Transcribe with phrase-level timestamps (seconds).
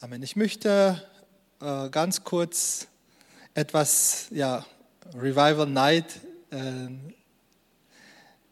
[0.00, 0.22] Amen.
[0.22, 1.00] Ich möchte
[1.62, 2.88] äh, ganz kurz
[3.54, 4.66] etwas, ja,
[5.14, 6.20] Revival Night,
[6.50, 6.88] äh,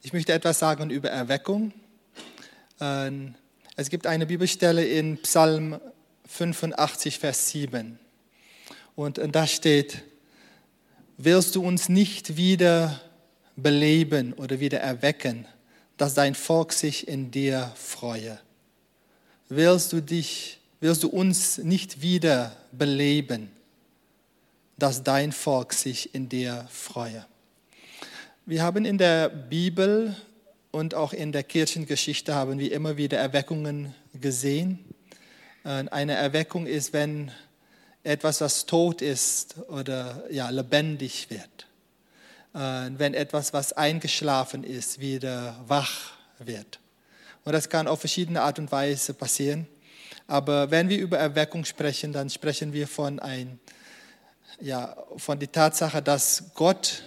[0.03, 1.73] ich möchte etwas sagen über Erweckung.
[2.81, 3.11] Äh,
[3.77, 5.81] es gibt eine Bibelstelle in Psalm
[6.29, 7.99] 85, Vers 7.
[8.95, 10.05] Und da steht,
[11.19, 13.01] willst du uns nicht wieder
[13.57, 15.47] beleben oder wieder erwecken,
[15.97, 18.41] dass dein Volk sich in dir freue?
[19.49, 23.53] Willst du, dich, willst du uns nicht wieder beleben,
[24.77, 27.25] dass dein Volk sich in dir freue?
[28.47, 30.17] Wir haben in der Bibel
[30.73, 34.81] und auch in der Kirchengeschichte haben wir immer wieder Erweckungen gesehen.
[35.63, 37.31] Eine Erweckung ist, wenn
[38.03, 41.69] etwas, was tot ist oder ja, lebendig wird.
[42.55, 46.81] Wenn etwas, was eingeschlafen ist, wieder wach wird.
[47.45, 49.69] Und das kann auf verschiedene Art und Weise passieren.
[50.33, 53.61] Aber wenn wir über Erweckung sprechen, dann sprechen wir von, ein,
[54.63, 57.03] ja, von der Tatsache, dass Gott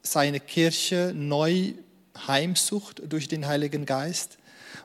[0.00, 1.72] seine Kirche neu
[2.28, 4.38] heimsucht durch den Heiligen Geist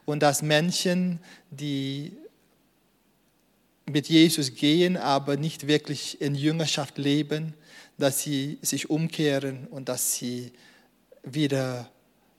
[0.06, 1.20] und dass Menschen,
[1.52, 2.18] die
[3.86, 7.54] mit Jesus gehen, aber nicht wirklich in Jüngerschaft leben,
[8.00, 10.52] dass sie sich umkehren und dass sie
[11.22, 11.92] wieder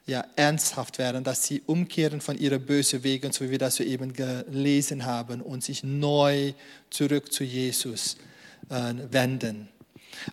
[0.07, 4.13] ja, ernsthaft werden, dass sie umkehren von ihren bösen Wegen, so wie wir das soeben
[4.13, 6.53] gelesen haben, und sich neu
[6.91, 8.17] zurück zu Jesus
[8.69, 9.69] äh, wenden.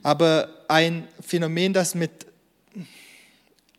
[0.03, 2.11] Aber ein Phänomen, das mit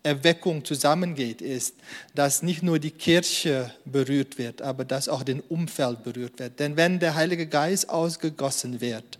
[0.02, 1.76] Erweckung zusammengeht, ist,
[2.14, 6.58] dass nicht nur die Kirche berührt wird, aber dass auch den Umfeld berührt wird.
[6.58, 9.18] Denn wenn der Heilige Geist ausgegossen wird,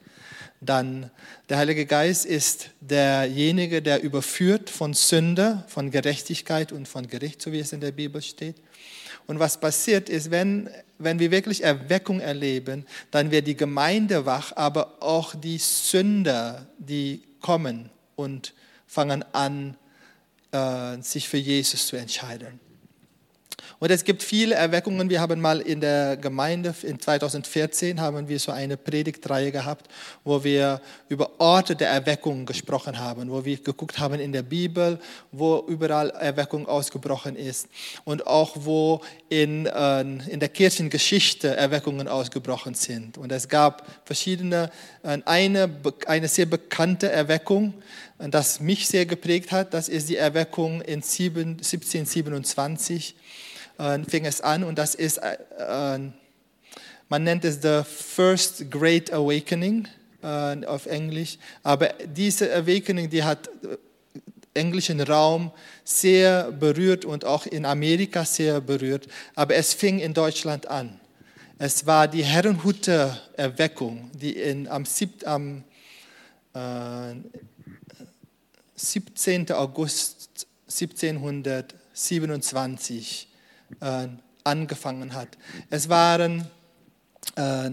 [0.64, 1.10] dann
[1.48, 7.50] der Heilige Geist ist derjenige, der überführt von Sünde, von Gerechtigkeit und von Gericht, so
[7.50, 8.56] wie es in der Bibel steht.
[9.26, 14.52] Und was passiert ist, wenn, wenn wir wirklich Erweckung erleben, dann wird die Gemeinde wach,
[14.56, 18.54] aber auch die Sünder, die kommen und
[18.86, 19.76] fangen an,
[20.52, 22.60] äh, sich für Jesus zu entscheiden.
[23.78, 25.10] Und es gibt viele Erweckungen.
[25.10, 29.88] Wir haben mal in der Gemeinde in 2014 haben wir so eine Predigtreihe gehabt,
[30.24, 34.98] wo wir über Orte der Erweckung gesprochen haben, wo wir geguckt haben in der Bibel,
[35.30, 37.68] wo überall Erweckung ausgebrochen ist
[38.04, 43.18] und auch wo in, äh, in der Kirchengeschichte Erweckungen ausgebrochen sind.
[43.18, 44.70] Und es gab verschiedene,
[45.02, 45.70] äh, eine,
[46.06, 47.74] eine sehr bekannte Erweckung,
[48.30, 53.16] das mich sehr geprägt hat, das ist die Erweckung in 1727
[53.82, 55.98] äh, fing es an und das ist, äh, äh,
[57.08, 59.88] man nennt es the First Great Awakening
[60.22, 63.76] äh, auf Englisch, aber diese Awakening, die hat äh,
[64.54, 65.50] englischen Raum
[65.84, 71.00] sehr berührt und auch in Amerika sehr berührt, aber es fing in Deutschland an.
[71.58, 74.84] Es war die Herrenhuter Erweckung, die in, am,
[75.24, 75.64] am
[76.54, 77.14] äh,
[78.76, 79.52] 17.
[79.52, 83.28] August 1727
[83.80, 84.08] äh,
[84.44, 85.28] angefangen hat.
[85.70, 86.46] Es waren
[87.36, 87.70] äh,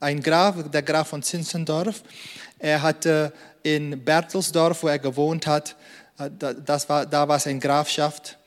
[0.00, 2.02] ein Graf, der Graf von Zinzendorf.
[2.58, 3.32] Er hatte
[3.62, 5.76] in Bertelsdorf, wo er gewohnt hat,
[6.18, 6.30] äh,
[6.64, 8.38] das war, da war es eine Grafschaft,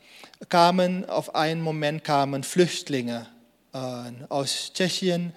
[0.48, 3.26] kamen auf einen Moment kamen Flüchtlinge
[3.72, 3.78] äh,
[4.28, 5.32] aus Tschechien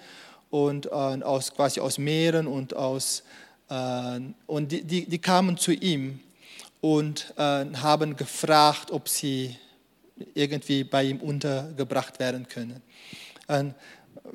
[0.50, 3.22] und äh, aus, quasi aus Meeren und aus
[3.70, 6.20] äh, und die, die, die, kamen zu ihm
[6.80, 9.56] und äh, haben gefragt, ob sie
[10.34, 12.82] irgendwie bei ihm untergebracht werden können.
[13.48, 13.74] Und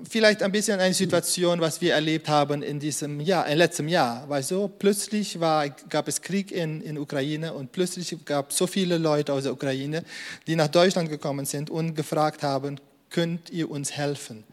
[0.09, 4.27] vielleicht ein bisschen eine Situation, was wir erlebt haben in diesem Jahr, im letzten Jahr.
[4.29, 8.67] Weil so plötzlich war, gab es Krieg in, in Ukraine und plötzlich gab es so
[8.67, 10.03] viele Leute aus der Ukraine,
[10.47, 12.79] die nach Deutschland gekommen sind und gefragt haben,
[13.09, 14.43] könnt ihr uns helfen?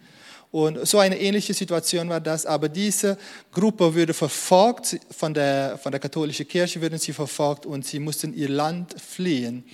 [0.52, 3.16] Und so eine ähnliche Situation war das, aber diese
[3.50, 8.34] Gruppe wurde verfolgt von der, von der katholischen Kirche, wurden sie verfolgt und sie mussten
[8.34, 9.64] ihr Land fliehen.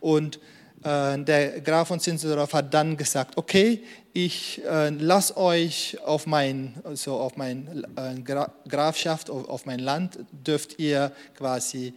[0.00, 0.40] Und
[0.84, 3.82] der Graf von Zinzendorf hat dann gesagt, okay,
[4.12, 8.20] ich äh, lasse euch auf mein, also auf mein äh,
[8.68, 11.94] Grafschaft, auf, auf, mein Land, dürft ihr quasi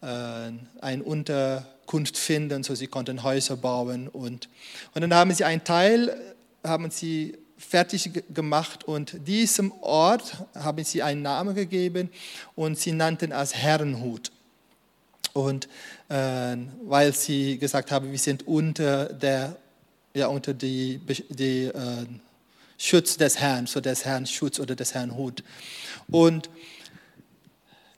[0.00, 0.06] äh,
[0.80, 4.08] eine Unterkunft finden, so sie konnten Häuser bauen.
[4.08, 4.48] Und,
[4.94, 6.16] und dann haben sie einen Teil,
[6.64, 12.08] haben sie fertig gemacht und diesem Ort haben sie einen Namen gegeben
[12.54, 14.30] und sie nannten als Herrenhut.
[15.38, 15.68] Und
[16.08, 19.56] äh, weil sie gesagt haben, wir sind unter der,
[20.14, 22.06] ja, unter die, die äh,
[22.76, 25.44] Schutz des Herrn, so des Herrn Schutz oder des Herrn Hut.
[26.10, 26.50] Und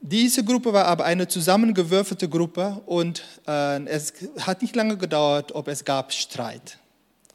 [0.01, 5.69] diese Gruppe war aber eine zusammengewürfelte Gruppe und äh, es hat nicht lange gedauert, ob
[5.69, 6.80] es gab Streit.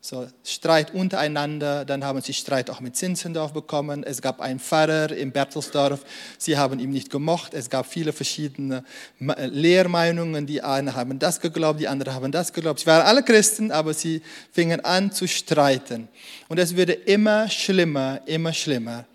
[0.07, 4.03] So Streit untereinander, dann haben sie Streit auch mit Zinzendorf bekommen.
[4.03, 6.05] Es gab einen Pfarrer in Bertelsdorf,
[6.37, 7.55] sie haben ihn nicht gemocht.
[7.55, 8.83] Es gab viele verschiedene
[9.17, 10.45] Lehrmeinungen.
[10.45, 12.81] Die einen haben das geglaubt, die anderen haben das geglaubt.
[12.81, 14.21] Sie waren alle Christen, aber sie
[14.51, 16.07] fingen an zu streiten.
[16.49, 19.05] Und es wurde immer schlimmer, immer schlimmer.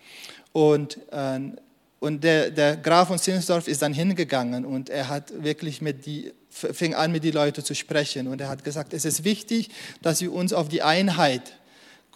[0.50, 1.38] Und, äh,
[2.00, 6.32] und der, der Graf von Zinzendorf ist dann hingegangen und er hat wirklich mit die
[6.50, 8.26] fing an, mit den Leuten zu sprechen.
[8.26, 9.70] Und er hat gesagt, es ist wichtig,
[10.02, 11.54] dass wir uns auf die Einheit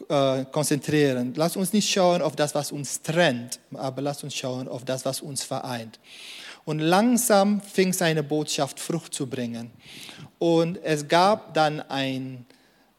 [0.08, 1.34] äh, konzentrieren.
[1.36, 5.04] Lass uns nicht schauen auf das, was uns trennt, aber lass uns schauen auf das,
[5.04, 6.00] was uns vereint.
[6.64, 9.70] Und langsam fing seine Botschaft Frucht zu bringen.
[10.38, 12.46] Und es gab dann ein,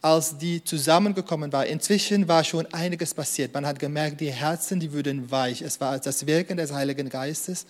[0.00, 1.66] als die zusammengekommen war.
[1.66, 3.52] Inzwischen war schon einiges passiert.
[3.52, 5.62] Man hat gemerkt, die Herzen, die wurden weich.
[5.62, 7.66] Es war das Wirken des Heiligen Geistes,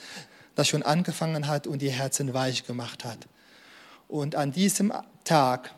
[0.55, 3.19] das schon angefangen hat und die Herzen weich gemacht hat.
[4.09, 4.93] Und an diesem
[5.25, 5.73] Tag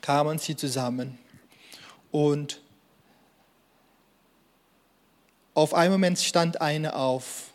[0.00, 1.18] kamen sie zusammen
[2.10, 2.60] und
[5.54, 7.51] auf einen Moment stand eine auf,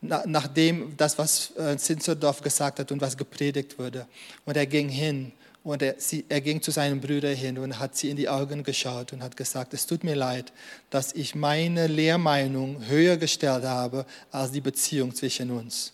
[0.00, 4.06] nachdem das, was Zinzerdorf gesagt hat und was gepredigt wurde.
[4.44, 5.32] Und er ging hin
[5.64, 8.62] und er, sie, er ging zu seinen Brüdern hin und hat sie in die Augen
[8.62, 10.52] geschaut und hat gesagt, es tut mir leid,
[10.88, 15.92] dass ich meine Lehrmeinung höher gestellt habe als die Beziehung zwischen uns.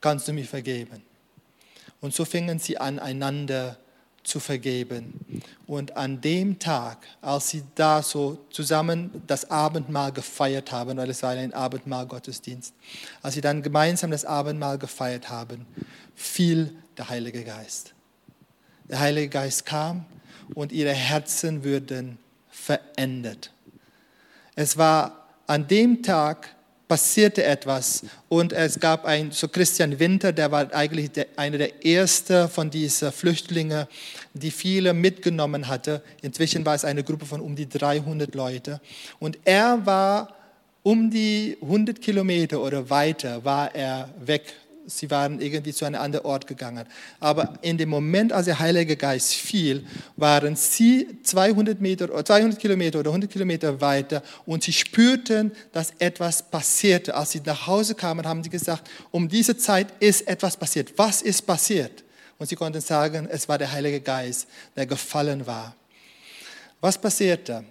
[0.00, 1.02] Kannst du mir vergeben?
[2.00, 3.76] Und so fingen sie an, einander
[4.28, 5.42] zu vergeben.
[5.66, 11.22] Und an dem Tag, als sie da so zusammen das Abendmahl gefeiert haben, weil es
[11.22, 12.74] war ein Abendmahl Gottesdienst,
[13.22, 15.66] als sie dann gemeinsam das Abendmahl gefeiert haben,
[16.14, 17.94] fiel der Heilige Geist.
[18.88, 20.04] Der Heilige Geist kam
[20.54, 23.52] und ihre Herzen wurden verändert.
[24.54, 26.54] Es war an dem Tag
[26.88, 31.84] passierte etwas und es gab ein, so Christian Winter, der war eigentlich der, einer der
[31.84, 33.86] ersten von diesen Flüchtlingen,
[34.32, 36.02] die viele mitgenommen hatte.
[36.22, 38.80] Inzwischen war es eine Gruppe von um die 300 Leute
[39.20, 40.34] und er war
[40.82, 44.54] um die 100 Kilometer oder weiter war er weg
[44.88, 46.86] sie waren irgendwie zu einem anderen Ort gegangen.
[47.20, 49.84] Aber in dem Moment, als der Heilige Geist fiel,
[50.16, 56.42] waren sie 200, Meter, 200 Kilometer oder 100 Kilometer weiter und sie spürten, dass etwas
[56.42, 57.14] passierte.
[57.14, 60.92] Als sie nach Hause kamen, haben sie gesagt, um diese Zeit ist etwas passiert.
[60.96, 62.02] Was ist passiert?
[62.38, 65.74] Und sie konnten sagen, es war der Heilige Geist, der gefallen war.
[66.80, 67.64] Was passierte?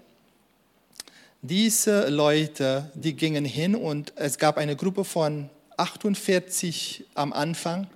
[1.42, 7.88] Diese Leute, die gingen hin und es gab eine Gruppe von 48 am Anfang,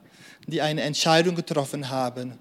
[0.48, 2.38] die eine Entscheidung getroffen haben,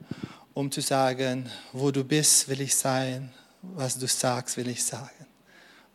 [0.52, 3.32] um zu sagen, wo du bist, will ich sein,
[3.62, 5.26] was du sagst, will ich sagen.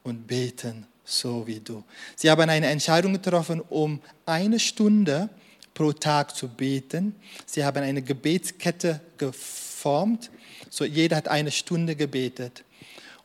[0.04, 1.84] Und beten, so wie du.
[2.16, 5.30] Sie haben eine Entscheidung getroffen, um eine Stunde
[5.74, 7.16] pro Tag zu beten.
[7.46, 10.32] Sie haben eine Gebetskette geformt.
[10.70, 12.64] So jeder hat eine Stunde gebetet.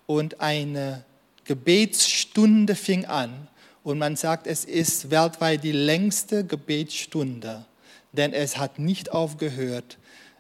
[0.07, 1.05] Und eine
[1.45, 3.49] Gebetsstunde fing an
[3.83, 7.65] und man sagt, es ist weltweit die längste Gebetsstunde,
[8.13, 9.99] denn es hat nicht aufgehört.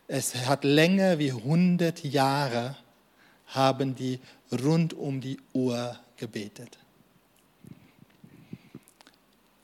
[0.08, 2.76] Es hat länger wie 100 Jahre
[3.46, 4.20] haben die
[4.62, 6.78] rund um die Uhr gebetet.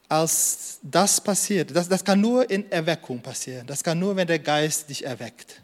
[0.09, 4.39] Als das passiert, das, das kann nur in Erweckung passieren, das kann nur, wenn der
[4.39, 5.61] Geist dich erweckt.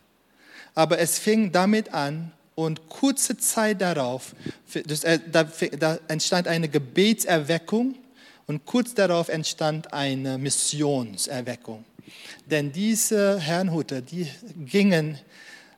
[0.74, 4.34] Aber es fing damit an, und kurze Zeit darauf,
[4.74, 7.94] äh, da entstand eine Gebetserweckung
[8.46, 11.84] und kurz darauf entstand eine Missionserweckung.
[12.46, 14.26] Denn diese Herrnhuter, die
[14.64, 15.18] gingen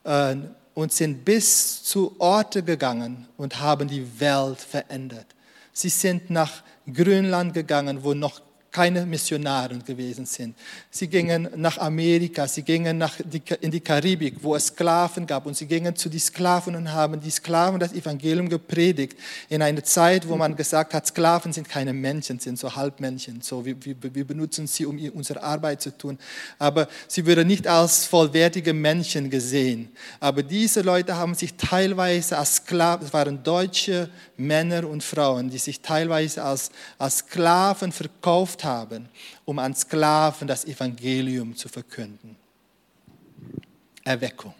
[0.03, 0.35] äh,
[0.73, 5.27] und sind bis zu Orte gegangen und haben die Welt verändert.
[5.71, 8.41] Sie sind nach Grönland gegangen, wo noch
[8.75, 10.53] keine Missionare gewesen sind.
[10.91, 15.45] Sie gingen nach Amerika, sie gingen nach die, in die Karibik, wo es Sklaven gab
[15.45, 19.17] und sie gingen zu den Sklaven und haben die Sklaven das Evangelium gepredigt
[19.47, 23.63] in einer Zeit, wo man gesagt hat, Sklaven sind keine Menschen, sind so Halbmännchen, so
[23.63, 26.19] wir, wir, wir benutzen sie, um unsere Arbeit zu tun,
[26.59, 29.87] aber sie würden nicht als vollwertige Menschen gesehen.
[30.19, 35.59] Aber diese Leute haben sich teilweise als Sklaven, es waren deutsche Männer und Frauen, die
[35.59, 39.07] sich teilweise als, als Sklaven verkauft haben,
[39.45, 42.35] um an Sklaven das Evangelium zu verkünden.
[44.03, 44.53] Erweckung.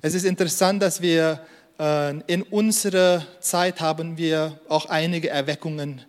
[0.00, 1.44] Es ist interessant, dass wir
[1.78, 6.02] äh, in unserer Zeit haben wir auch einige Erweckungen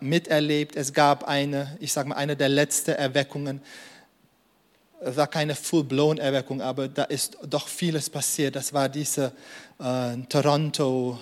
[0.00, 0.76] miterlebt.
[0.76, 3.60] Es gab eine, ich sage mal, eine der letzten Erweckungen.
[5.00, 8.56] Es war keine Full-blown-Erweckung, aber da ist doch vieles passiert.
[8.56, 9.32] Das war diese
[9.78, 11.18] äh, Toronto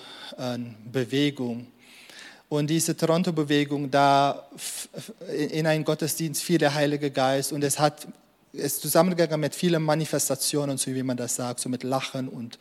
[0.90, 1.66] Bewegung.
[2.48, 4.48] Und diese Toronto-Bewegung, da
[5.50, 8.06] in einen Gottesdienst viele Heilige Geist und es hat
[8.52, 12.58] ist zusammengegangen mit vielen Manifestationen, so wie man das sagt, so mit Lachen und,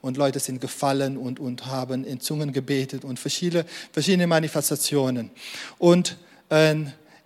[0.00, 5.30] und Leute sind gefallen und, und haben in Zungen gebetet und verschiedene, verschiedene Manifestationen.
[5.78, 6.16] Und
[6.50, 6.76] äh,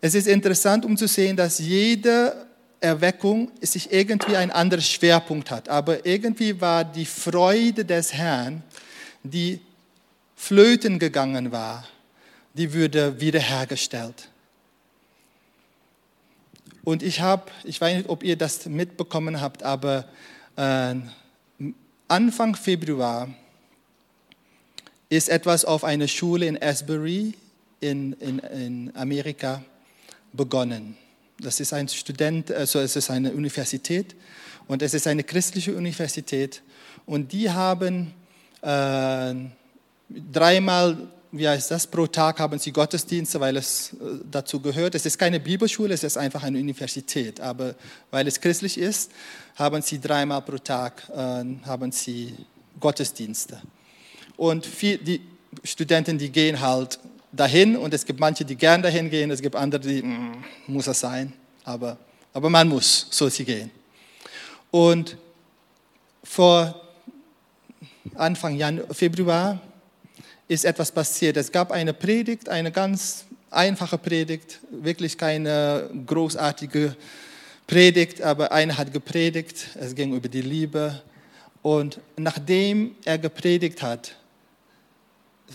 [0.01, 2.47] es ist interessant, um zu sehen, dass jede
[2.81, 5.69] Erweckung sich irgendwie ein anderer Schwerpunkt hat.
[5.69, 8.63] Aber irgendwie war die Freude des Herrn,
[9.23, 9.61] die
[10.45, 11.85] flöten gegangen war,
[12.53, 14.29] die würde wiederhergestellt.
[16.85, 20.05] Und ich habe, ich weiß nicht, ob ihr das mitbekommen habt, aber
[20.57, 20.97] äh,
[22.09, 23.29] Anfang Februar
[25.09, 27.33] ist etwas auf einer Schule in Asbury
[27.81, 29.65] in, in, in Amerika
[30.35, 30.97] begonnen.
[31.41, 34.15] Das ist ein Student, also es ist eine Universität
[34.69, 36.63] und es ist eine christliche Universität
[37.07, 38.13] und die haben
[38.61, 39.35] äh,
[40.09, 44.95] dreimal wie heißt das, pro Tag haben sie Gottesdienste, weil es äh, dazu gehört.
[44.95, 47.41] Es ist keine Bibelschule, es ist einfach eine Universität.
[47.41, 47.75] Aber
[48.13, 49.11] weil es christlich ist,
[49.57, 52.35] haben sie dreimal pro Tag äh, haben sie
[52.79, 53.61] Gottesdienste.
[54.37, 55.23] Und viel, die
[55.65, 57.01] Studenten, die gehen halt
[57.33, 60.87] dahin und es gibt manche, die gern dahin gehen, es gibt andere, die, mm, muss
[60.87, 61.33] es sein,
[61.65, 61.97] aber,
[62.33, 63.73] aber man muss, so sie gehen.
[64.71, 65.17] Und
[66.23, 66.81] vor
[68.15, 69.61] Anfang Januar, Februar
[70.49, 71.37] ist etwas passiert.
[71.37, 76.97] Es gab eine Predigt, eine ganz einfache Predigt, wirklich keine großartige
[77.67, 81.03] Predigt, aber einer hat gepredigt, es ging über die Liebe.
[81.63, 84.17] Und nachdem er gepredigt hat,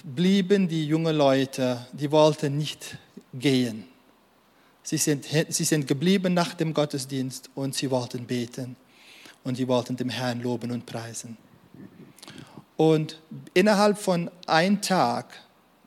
[0.03, 2.98] blieben die jungen Leute, die wollten nicht
[3.34, 3.84] gehen.
[4.81, 8.75] Sie sind, sie sind geblieben nach dem Gottesdienst und sie wollten beten
[9.43, 11.38] und sie wollten dem Herrn loben und preisen.
[12.79, 13.19] Und
[13.53, 15.25] innerhalb von einem Tag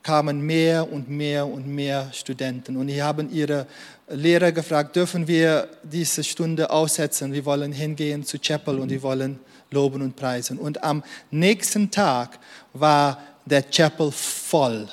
[0.03, 2.77] kamen mehr und mehr und mehr Studenten.
[2.77, 3.65] Und die haben ihre
[4.09, 7.33] Lehrer gefragt, dürfen wir diese Stunde aussetzen?
[7.33, 9.39] Wir wollen hingehen zu Chapel und wir wollen
[9.71, 10.59] loben und preisen.
[10.59, 12.37] Und am nächsten Tag
[12.73, 14.87] war der Chapel voll.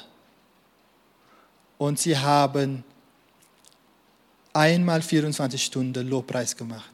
[1.76, 2.82] Und sie haben
[4.54, 6.92] einmal 24 Stunden Lobpreis gemacht.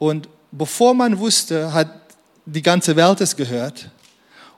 [0.00, 1.92] Und bevor man wusste, hat
[2.44, 3.88] die ganze Welt es gehört.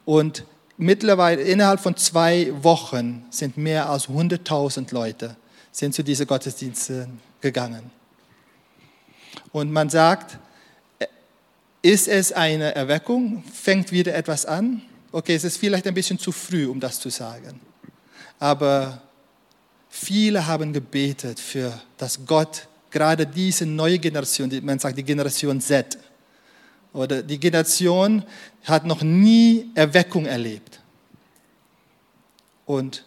[0.05, 0.45] Und
[0.77, 5.37] mittlerweile, innerhalb von zwei Wochen, sind mehr als 100.000 Leute
[5.73, 7.91] sind zu diesen Gottesdiensten gegangen.
[9.53, 10.39] Und man sagt,
[11.81, 13.43] ist es eine Erweckung?
[13.53, 14.83] Fängt wieder etwas an?
[15.11, 17.61] Okay, es ist vielleicht ein bisschen zu früh, um das zu sagen.
[18.39, 19.03] Aber
[19.89, 25.99] viele haben gebetet für, dass Gott gerade diese neue Generation, man sagt die Generation Z,
[26.93, 28.25] oder die Generation
[28.65, 30.81] hat noch nie Erweckung erlebt.
[32.67, 33.05] Und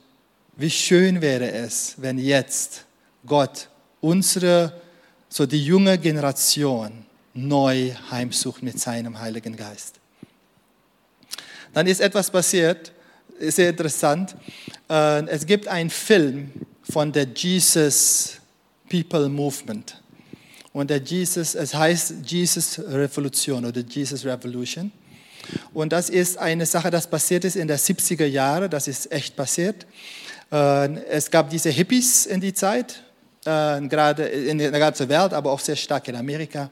[0.57, 2.85] wie schön wäre es, wenn jetzt
[3.25, 3.69] Gott
[4.01, 4.81] unsere,
[5.29, 9.99] so die junge Generation neu heimsucht mit seinem Heiligen Geist.
[11.73, 12.93] Dann ist etwas passiert,
[13.39, 14.35] sehr interessant.
[14.89, 16.51] Äh, es gibt einen Film
[16.89, 18.37] von der Jesus
[18.89, 20.01] People Movement.
[20.75, 24.91] Und der Jesus, es heißt Jesus Revolution oder Jesus Revolution.
[25.73, 29.37] Und das ist eine Sache, das passiert ist in den 70er Jahren, das ist echt
[29.37, 29.85] passiert.
[30.51, 33.01] Äh, es gab diese Hippies in die Zeit,
[33.45, 36.69] äh, gerade in der ganzen Welt, aber auch sehr stark in Amerika.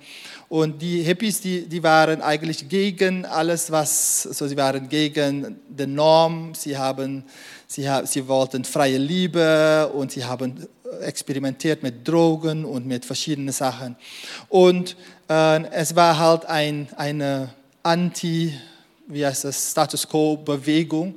[0.50, 5.88] Und die Hippies, die, die waren eigentlich gegen alles, was, so sie waren gegen die
[5.88, 7.24] Norm, sie, haben,
[7.67, 10.67] sie, sie wollten freie Liebe und sie haben
[11.01, 13.95] experimentiert mit Drogen und mit verschiedenen Sachen.
[14.50, 14.95] Und
[15.29, 17.50] äh, es war halt ein, eine
[17.83, 18.53] Anti,
[19.07, 21.15] wie heißt das, Status Quo-Bewegung,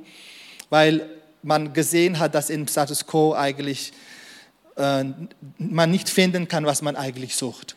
[0.69, 1.09] weil
[1.43, 3.93] man gesehen hat, dass im Status Quo eigentlich
[4.75, 5.05] äh,
[5.57, 7.75] man nicht finden kann, was man eigentlich sucht.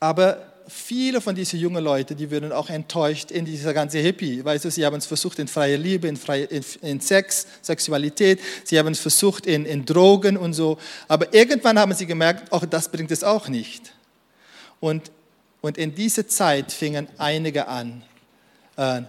[0.00, 4.44] Aber viele von diesen jungen Leuten, die würden auch enttäuscht in dieser ganzen Hippie.
[4.44, 8.40] Weißt du, sie haben es versucht in freie Liebe, in, freie, in, in Sex, Sexualität,
[8.64, 10.78] sie haben es versucht in, in Drogen und so.
[11.08, 13.92] Aber irgendwann haben sie gemerkt, auch das bringt es auch nicht.
[14.80, 15.10] Und,
[15.60, 18.02] und in dieser Zeit fingen einige an.
[18.76, 19.02] Äh,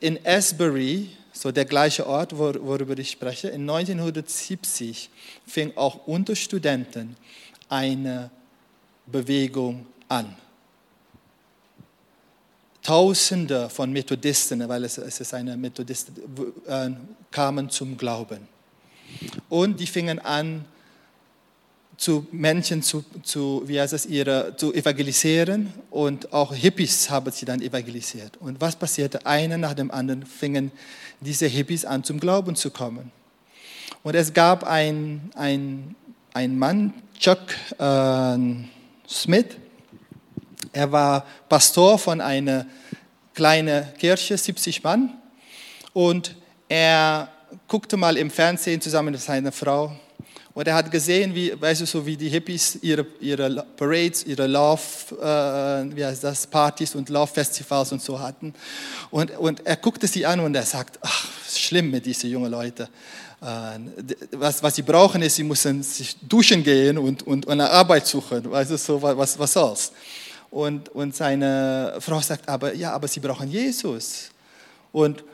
[0.00, 5.10] in Asbury, so der gleiche Ort, worüber ich spreche, in 1970
[5.46, 7.16] fing auch unter Studenten
[7.68, 8.30] eine
[9.06, 10.34] Bewegung an.
[12.86, 16.12] Tausende von Methodisten, weil es, es ist eine Methodist,
[16.68, 16.90] äh,
[17.32, 18.46] kamen zum Glauben.
[19.48, 20.64] Und die fingen an,
[21.96, 27.44] zu Menschen zu, zu, wie heißt es, ihre, zu evangelisieren und auch Hippies haben sie
[27.44, 28.36] dann evangelisiert.
[28.38, 29.26] Und was passierte?
[29.26, 30.70] Einer nach dem anderen fingen
[31.20, 33.10] diese Hippies an, zum Glauben zu kommen.
[34.04, 37.40] Und es gab einen ein Mann, Chuck
[37.78, 38.38] äh,
[39.08, 39.46] Smith.
[40.76, 42.66] Er war Pastor von einer
[43.32, 45.16] kleinen Kirche, 70 Mann.
[45.94, 46.36] Und
[46.68, 47.30] er
[47.66, 49.96] guckte mal im Fernsehen zusammen mit seiner Frau
[50.56, 54.46] und er hat gesehen, wie, weißt du, so wie die Hippies ihre, ihre Parades, ihre
[54.46, 54.80] Love,
[55.12, 58.54] äh, wie heißt das, Partys und Love-Festivals und so hatten.
[59.10, 62.88] Und, und er guckte sie an und er sagt, ach, schlimm mit diesen jungen Leuten.
[63.42, 63.46] Äh,
[64.32, 68.50] was, was sie brauchen ist, sie müssen sich duschen gehen und, und eine Arbeit suchen.
[68.50, 69.92] Weißt du, so, was, was soll's?
[70.50, 74.30] Und, und seine Frau sagt, aber ja, aber sie brauchen Jesus.
[74.92, 75.24] Und,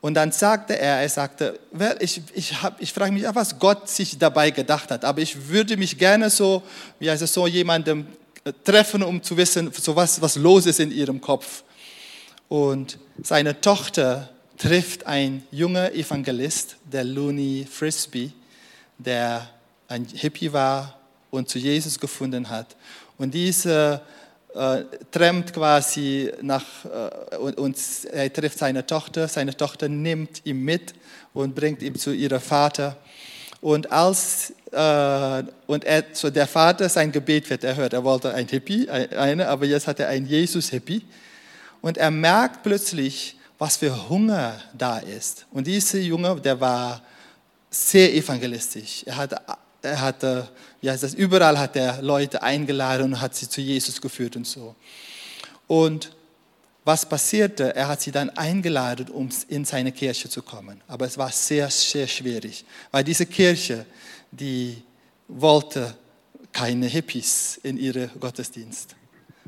[0.00, 1.60] und dann sagte er, er sagte,
[2.00, 5.98] ich, ich, ich frage mich, was Gott sich dabei gedacht hat, aber ich würde mich
[5.98, 6.62] gerne so,
[6.98, 8.06] wie heißt es, so jemandem
[8.44, 11.62] äh, treffen, um zu wissen, so was, was los ist in ihrem Kopf.
[12.48, 18.32] Und seine Tochter trifft ein junger Evangelist, der Looney Frisbee,
[18.98, 19.48] der
[19.88, 20.98] ein Hippie war
[21.30, 22.76] und zu Jesus gefunden hat.
[23.18, 24.00] Und diese
[24.54, 27.76] äh, trampt quasi nach äh, und, und,
[28.12, 29.28] er trifft seine Tochter.
[29.28, 30.94] Seine Tochter nimmt ihn mit
[31.32, 32.96] und bringt ihn zu ihrem Vater.
[33.60, 37.92] Und als äh, und er, so der Vater sein Gebet wird erhört.
[37.92, 41.02] Er wollte ein Hippie, eine, aber jetzt hat er ein Jesus-Hippie.
[41.80, 45.46] Und er merkt plötzlich, was für Hunger da ist.
[45.52, 47.02] Und dieser Junge, der war
[47.70, 49.02] sehr evangelistisch.
[49.06, 49.34] Er hat
[49.82, 50.48] er hatte,
[50.80, 54.46] wie heißt das, überall hat er Leute eingeladen und hat sie zu Jesus geführt und
[54.46, 54.74] so.
[55.66, 56.12] Und
[56.84, 57.74] was passierte?
[57.76, 60.80] Er hat sie dann eingeladen, um in seine Kirche zu kommen.
[60.88, 63.86] Aber es war sehr, sehr schwierig, weil diese Kirche,
[64.30, 64.82] die
[65.28, 65.94] wollte
[66.52, 68.96] keine Hippies in ihre Gottesdienst.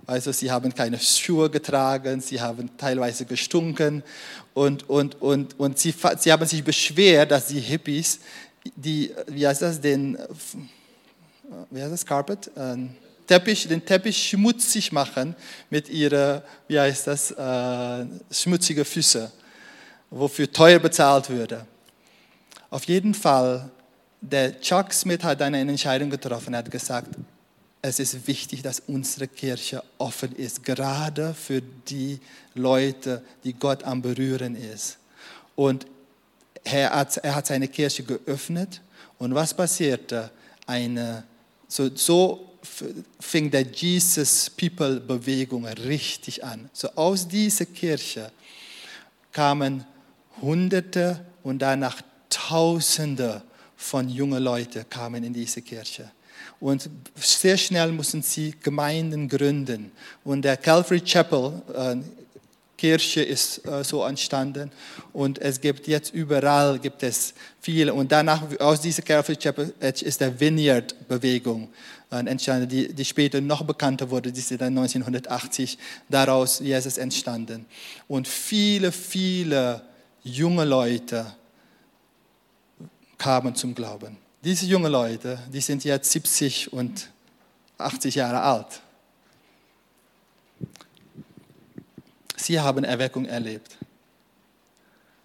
[0.06, 4.02] Also sie haben keine Schuhe getragen, sie haben teilweise gestunken
[4.52, 8.20] und, und, und, und sie, sie haben sich beschwert, dass die Hippies
[8.76, 10.18] die, wie heißt das, den,
[11.70, 12.50] wie heißt das, Carpet?
[12.56, 12.90] Ähm,
[13.26, 15.34] Teppich, den Teppich schmutzig machen
[15.70, 19.28] mit ihren, wie heißt das, äh, schmutzigen Füßen,
[20.10, 21.66] wofür teuer bezahlt würde.
[22.70, 23.70] Auf jeden Fall,
[24.20, 26.54] der Chuck Smith hat eine Entscheidung getroffen.
[26.54, 27.16] Er hat gesagt,
[27.80, 32.18] es ist wichtig, dass unsere Kirche offen ist, gerade für die
[32.54, 34.98] Leute, die Gott am Berühren ist.
[35.54, 35.86] Und
[36.64, 38.80] er hat, er hat seine Kirche geöffnet
[39.18, 40.30] und was passierte?
[40.66, 41.24] Eine,
[41.68, 42.54] so, so
[43.20, 46.70] fing der Jesus People Bewegung richtig an.
[46.72, 48.32] So aus dieser Kirche
[49.32, 49.84] kamen
[50.40, 52.00] Hunderte und danach
[52.30, 53.42] Tausende
[53.76, 56.10] von jungen Leuten kamen in diese Kirche.
[56.58, 59.92] Und sehr schnell mussten sie Gemeinden gründen.
[60.24, 61.96] Und der Calvary Chapel, äh,
[62.84, 64.70] Kirche ist äh, so entstanden
[65.14, 70.20] und es gibt jetzt überall gibt es viele und danach aus dieser Calvary Chapel ist
[70.20, 71.70] der Vineyard Bewegung
[72.12, 75.78] äh, entstanden, die, die später noch bekannter wurde, die ist dann 1980
[76.10, 77.64] daraus Jesus entstanden
[78.06, 79.80] und viele viele
[80.22, 81.24] junge Leute
[83.16, 84.18] kamen zum Glauben.
[84.44, 87.08] Diese jungen Leute, die sind jetzt 70 und
[87.78, 88.82] 80 Jahre alt.
[92.44, 93.78] Sie haben Erweckung erlebt.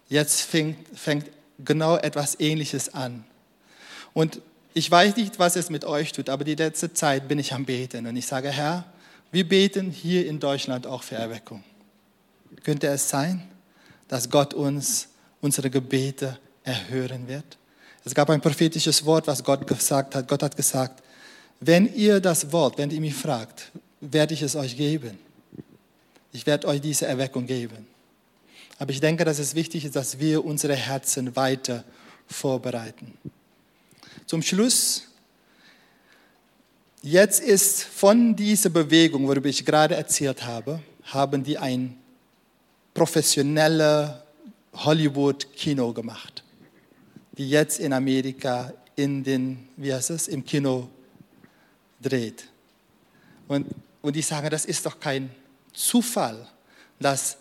[0.08, 1.26] Jetzt fängt, fängt
[1.62, 3.24] genau etwas Ähnliches an.
[4.14, 4.40] Und
[4.72, 7.66] ich weiß nicht, was es mit euch tut, aber die letzte Zeit bin ich am
[7.66, 8.84] Beten und ich sage, Herr,
[9.30, 11.62] wir beten hier in Deutschland auch für Erweckung.
[12.64, 13.42] Könnte es sein,
[14.08, 15.08] dass Gott uns
[15.42, 17.58] unsere Gebete erhören wird?
[18.02, 20.26] Es gab ein prophetisches Wort, was Gott gesagt hat.
[20.26, 21.02] Gott hat gesagt,
[21.60, 25.18] wenn ihr das Wort, wenn ihr mich fragt, werde ich es euch geben.
[26.32, 27.86] Ich werde euch diese Erweckung geben.
[28.78, 31.84] Aber ich denke, dass es wichtig ist, dass wir unsere Herzen weiter
[32.26, 33.12] vorbereiten.
[34.26, 35.08] Zum Schluss,
[37.02, 41.98] jetzt ist von dieser Bewegung, worüber ich gerade erzählt habe, haben die ein
[42.94, 44.12] professionelles
[44.72, 46.44] Hollywood-Kino gemacht,
[47.32, 50.88] die jetzt in Amerika in den, wie heißt es, im Kino
[52.00, 52.46] dreht.
[53.48, 53.66] Und,
[54.00, 55.30] und die sagen, das ist doch kein
[55.72, 56.46] Zufall,
[56.98, 57.36] dass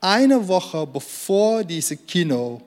[0.00, 2.60] eine Woche bevor dieses Kino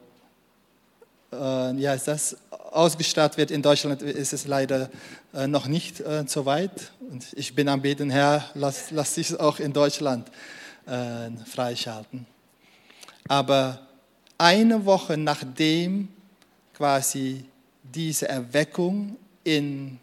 [1.31, 2.37] äh, ja, das
[2.71, 4.89] ausgestattet wird, in Deutschland ist es leider
[5.33, 6.91] äh, noch nicht äh, so weit.
[7.09, 10.29] Und ich bin am Beten, Herr, lass, lass dich auch in Deutschland
[10.85, 12.25] äh, freischalten.
[13.27, 13.79] Aber
[14.37, 16.09] eine Woche nachdem
[16.73, 17.45] quasi
[17.83, 19.99] diese Erweckung in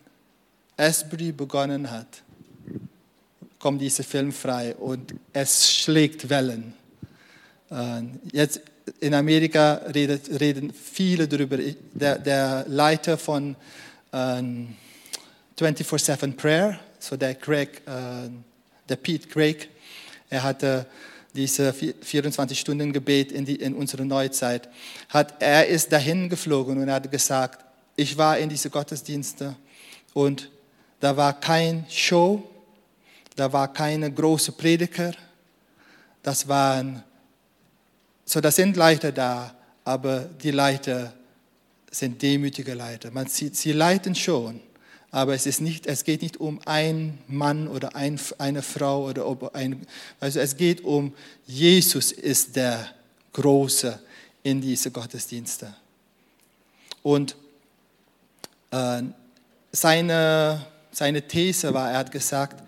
[0.76, 2.22] Asbury begonnen hat,
[3.62, 6.74] kommt dieser Film frei und es schlägt Wellen.
[8.32, 8.60] Jetzt
[8.98, 11.56] in Amerika redet, reden viele darüber.
[11.94, 13.54] Der, der Leiter von
[14.12, 14.74] ähm,
[15.56, 18.28] 24-7 Prayer, so der Craig, äh,
[18.88, 19.68] der Pete Craig,
[20.28, 20.86] er hatte
[21.32, 24.68] diese 24-Stunden-Gebet in, die, in unserer Neuzeit,
[25.08, 29.54] hat, er ist dahin geflogen und hat gesagt, ich war in diese Gottesdienste
[30.14, 30.50] und
[30.98, 32.42] da war kein Show,
[33.36, 35.12] da war keine große Prediger,
[36.22, 37.02] das waren,
[38.24, 41.12] so das sind Leiter da, aber die Leiter
[41.90, 43.10] sind demütige Leiter.
[43.10, 44.60] Man sieht, sie leiten schon,
[45.10, 49.26] aber es, ist nicht, es geht nicht um einen Mann oder ein, eine Frau oder
[49.26, 49.86] ob ein,
[50.20, 51.14] also es geht um
[51.46, 52.88] Jesus ist der
[53.32, 54.00] Große
[54.42, 55.74] in diese Gottesdienste.
[57.02, 57.36] Und
[58.70, 59.02] äh,
[59.70, 62.62] seine, seine These war, er hat gesagt,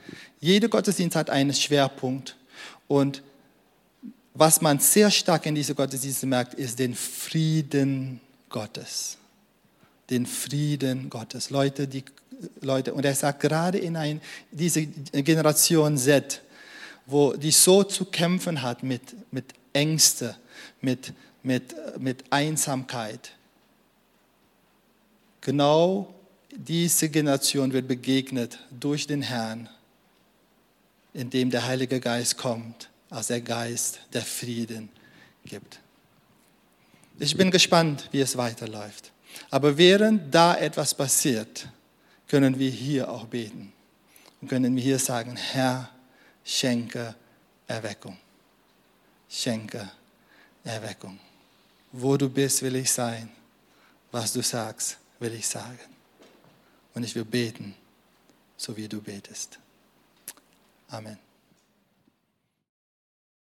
[0.45, 2.37] jeder Gottesdienst hat einen Schwerpunkt
[2.87, 3.23] und
[4.35, 9.17] was man sehr stark in dieser Gottesdienste merkt, ist den Frieden Gottes.
[10.11, 11.49] Den Frieden Gottes.
[11.49, 12.05] Leute, die,
[12.61, 16.43] Leute, und er sagt gerade in ein, diese Generation Z,
[17.07, 19.01] wo die so zu kämpfen hat mit,
[19.33, 20.37] mit Ängste,
[20.83, 23.33] mit, mit, mit Einsamkeit.
[25.41, 26.13] Genau
[26.55, 29.71] diese Generation wird begegnet durch den Herrn,
[31.15, 34.91] indem der Heilige Geist kommt als der Geist der Frieden
[35.45, 35.79] gibt.
[37.19, 39.13] Ich bin gespannt, wie es weiterläuft.
[39.51, 41.69] Aber während da etwas passiert,
[42.27, 43.73] können wir hier auch beten
[44.41, 45.91] und können wir hier sagen, Herr,
[46.45, 47.15] schenke
[47.69, 48.19] Erweckung.
[49.29, 49.91] Schenke
[50.65, 51.19] Erweckung.
[51.93, 53.31] Wo du bist, will ich sein.
[54.11, 55.79] Was du sagst, will ich sagen.
[56.95, 57.75] Und ich will beten,
[58.57, 59.59] so wie du betest.
[60.95, 61.24] Amen.